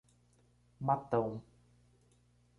[0.81, 1.37] Matão